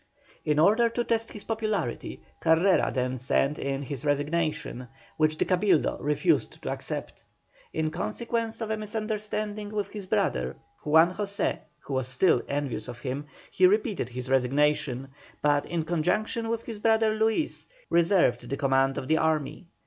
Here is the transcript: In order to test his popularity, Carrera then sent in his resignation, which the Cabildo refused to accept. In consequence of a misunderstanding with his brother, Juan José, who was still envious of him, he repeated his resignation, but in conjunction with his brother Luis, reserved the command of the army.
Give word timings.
In 0.45 0.57
order 0.57 0.89
to 0.89 1.03
test 1.03 1.31
his 1.31 1.43
popularity, 1.43 2.23
Carrera 2.39 2.89
then 2.91 3.19
sent 3.19 3.59
in 3.59 3.83
his 3.83 4.03
resignation, 4.03 4.87
which 5.17 5.37
the 5.37 5.45
Cabildo 5.45 5.99
refused 5.99 6.59
to 6.63 6.71
accept. 6.71 7.23
In 7.71 7.91
consequence 7.91 8.61
of 8.61 8.71
a 8.71 8.77
misunderstanding 8.77 9.69
with 9.69 9.89
his 9.89 10.07
brother, 10.07 10.55
Juan 10.83 11.13
José, 11.13 11.59
who 11.81 11.93
was 11.93 12.07
still 12.07 12.41
envious 12.47 12.87
of 12.87 12.97
him, 12.97 13.27
he 13.51 13.67
repeated 13.67 14.09
his 14.09 14.27
resignation, 14.27 15.09
but 15.43 15.67
in 15.67 15.85
conjunction 15.85 16.49
with 16.49 16.63
his 16.65 16.79
brother 16.79 17.13
Luis, 17.13 17.67
reserved 17.91 18.49
the 18.49 18.57
command 18.57 18.97
of 18.97 19.07
the 19.07 19.17
army. 19.17 19.67